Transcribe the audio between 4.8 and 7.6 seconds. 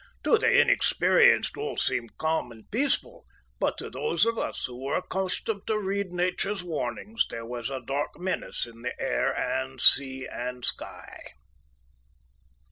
are accustomed to read Nature's warnings there